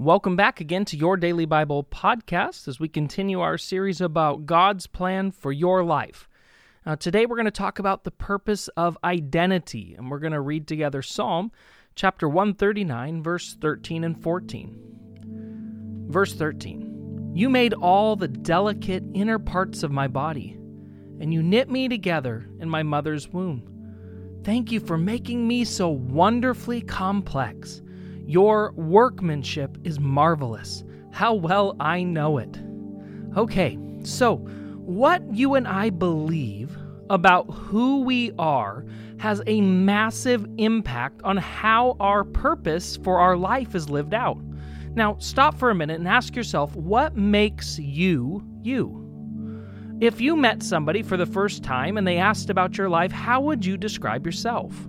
[0.00, 4.86] Welcome back again to your Daily Bible podcast as we continue our series about God's
[4.86, 6.26] plan for your life.
[6.86, 10.40] Now, today we're going to talk about the purpose of identity, and we're going to
[10.40, 11.52] read together Psalm
[11.96, 16.06] chapter 139, verse 13 and 14.
[16.08, 20.56] Verse 13 You made all the delicate inner parts of my body,
[21.20, 24.40] and you knit me together in my mother's womb.
[24.44, 27.82] Thank you for making me so wonderfully complex.
[28.30, 30.84] Your workmanship is marvelous.
[31.10, 32.62] How well I know it.
[33.36, 34.36] Okay, so
[34.86, 36.78] what you and I believe
[37.10, 38.86] about who we are
[39.18, 44.38] has a massive impact on how our purpose for our life is lived out.
[44.94, 49.98] Now, stop for a minute and ask yourself what makes you you?
[50.00, 53.40] If you met somebody for the first time and they asked about your life, how
[53.40, 54.86] would you describe yourself?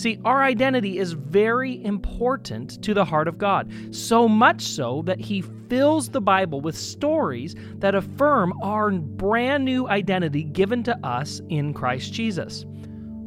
[0.00, 5.20] See, our identity is very important to the heart of God, so much so that
[5.20, 11.42] He fills the Bible with stories that affirm our brand new identity given to us
[11.50, 12.64] in Christ Jesus.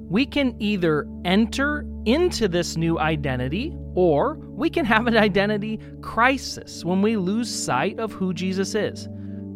[0.10, 6.84] We can either enter into this new identity or we can have an identity crisis
[6.84, 9.08] when we lose sight of who Jesus is.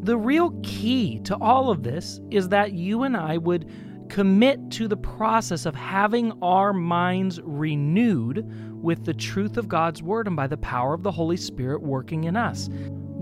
[0.03, 3.67] The real key to all of this is that you and I would
[4.09, 8.45] commit to the process of having our minds renewed
[8.81, 12.25] with the truth of God's Word and by the power of the Holy Spirit working
[12.25, 12.69] in us.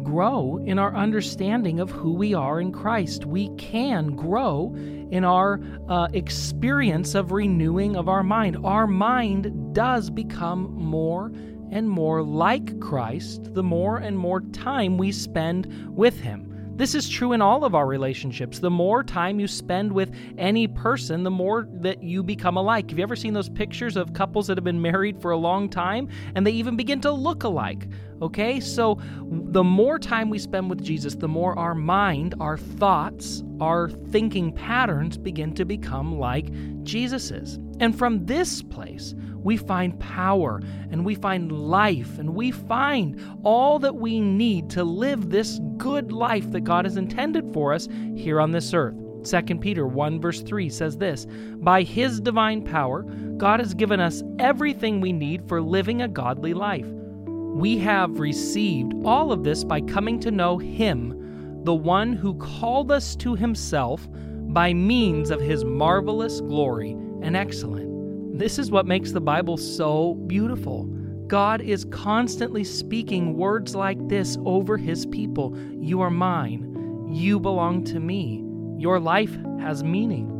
[0.03, 3.25] Grow in our understanding of who we are in Christ.
[3.25, 8.57] We can grow in our uh, experience of renewing of our mind.
[8.63, 11.31] Our mind does become more
[11.71, 16.54] and more like Christ the more and more time we spend with Him.
[16.75, 18.59] This is true in all of our relationships.
[18.59, 22.89] The more time you spend with any person, the more that you become alike.
[22.89, 25.69] Have you ever seen those pictures of couples that have been married for a long
[25.69, 27.87] time and they even begin to look alike?
[28.21, 33.41] Okay, so the more time we spend with Jesus, the more our mind, our thoughts,
[33.61, 36.51] our thinking patterns begin to become like
[36.83, 37.57] Jesus's.
[37.79, 39.15] And from this place,
[39.45, 44.83] we find power and we find life and we find all that we need to
[44.83, 48.95] live this good life that God has intended for us here on this earth.
[49.23, 51.27] 2 Peter 1 verse 3 says this
[51.57, 53.03] By his divine power,
[53.37, 56.87] God has given us everything we need for living a godly life.
[56.87, 62.91] We have received all of this by coming to know him, the one who called
[62.91, 64.07] us to himself
[64.47, 68.37] by means of his marvelous glory and excellent.
[68.37, 70.85] This is what makes the Bible so beautiful.
[71.25, 77.07] God is constantly speaking words like this over his people You are mine.
[77.09, 78.45] You belong to me.
[78.77, 80.31] Your life has meaning.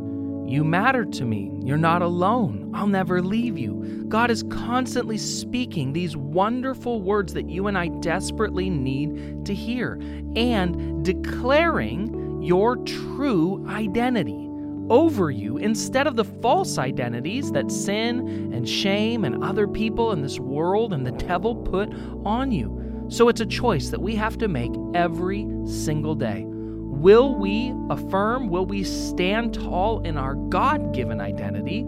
[0.48, 1.52] You matter to me.
[1.64, 2.72] You're not alone.
[2.76, 4.06] I'll never leave you.
[4.08, 10.00] God is constantly speaking these wonderful words that you and I desperately need to hear
[10.36, 14.52] and declaring your true identity
[14.90, 20.22] over you instead of the false identities that sin and shame and other people in
[20.22, 21.92] this world and the devil put
[22.26, 23.06] on you.
[23.10, 26.46] So it's a choice that we have to make every single day.
[26.48, 31.84] Will we affirm, will we stand tall in our God given identity,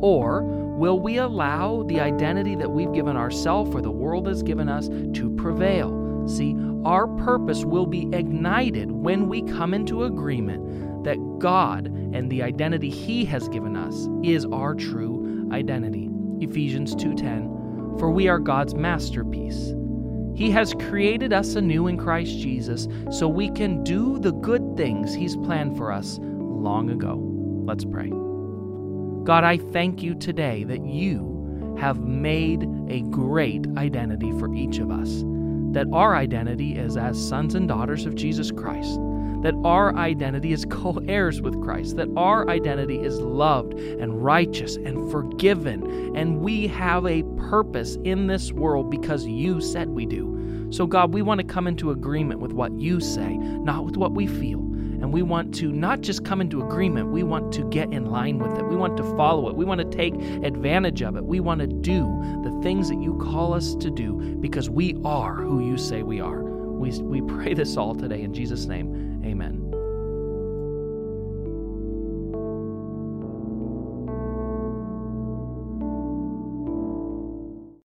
[0.00, 4.68] or will we allow the identity that we've given ourselves or the world has given
[4.68, 6.26] us to prevail?
[6.28, 6.54] See,
[6.84, 12.90] our purpose will be ignited when we come into agreement that God and the identity
[12.90, 16.10] he has given us is our true identity.
[16.40, 19.74] Ephesians 2:10 For we are God's masterpiece.
[20.34, 25.12] He has created us anew in Christ Jesus so we can do the good things
[25.12, 27.20] he's planned for us long ago.
[27.64, 28.10] Let's pray.
[29.24, 34.90] God, I thank you today that you have made a great identity for each of
[34.90, 35.24] us
[35.72, 38.98] that our identity is as sons and daughters of Jesus Christ,
[39.42, 44.76] that our identity is co heirs with Christ, that our identity is loved and righteous
[44.76, 50.68] and forgiven, and we have a purpose in this world because you said we do.
[50.70, 54.12] So, God, we want to come into agreement with what you say, not with what
[54.12, 54.67] we feel.
[55.00, 58.38] And we want to not just come into agreement, we want to get in line
[58.38, 58.64] with it.
[58.64, 59.54] We want to follow it.
[59.54, 60.14] We want to take
[60.44, 61.24] advantage of it.
[61.24, 62.04] We want to do
[62.42, 66.20] the things that you call us to do because we are who you say we
[66.20, 66.42] are.
[66.42, 69.22] We, we pray this all today in Jesus' name.
[69.24, 69.57] Amen.